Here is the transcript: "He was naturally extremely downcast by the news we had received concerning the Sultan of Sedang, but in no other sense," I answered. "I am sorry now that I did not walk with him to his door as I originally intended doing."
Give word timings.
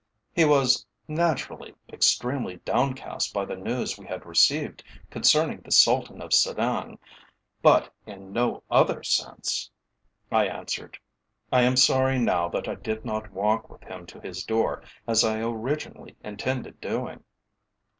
"He 0.33 0.45
was 0.45 0.83
naturally 1.07 1.75
extremely 1.93 2.57
downcast 2.65 3.35
by 3.35 3.45
the 3.45 3.55
news 3.55 3.99
we 3.99 4.07
had 4.07 4.25
received 4.25 4.83
concerning 5.11 5.61
the 5.61 5.69
Sultan 5.71 6.23
of 6.23 6.31
Sedang, 6.33 6.97
but 7.61 7.93
in 8.07 8.33
no 8.33 8.63
other 8.71 9.03
sense," 9.03 9.69
I 10.31 10.47
answered. 10.47 10.97
"I 11.51 11.61
am 11.61 11.77
sorry 11.77 12.17
now 12.17 12.49
that 12.49 12.67
I 12.67 12.73
did 12.73 13.05
not 13.05 13.29
walk 13.31 13.69
with 13.69 13.83
him 13.83 14.07
to 14.07 14.19
his 14.19 14.43
door 14.43 14.81
as 15.05 15.23
I 15.23 15.39
originally 15.43 16.15
intended 16.23 16.81
doing." 16.81 17.23